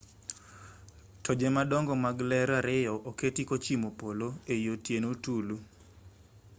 [1.23, 5.55] toje madongo mag ler ariyo oketi kochimo polo ei otieno tulu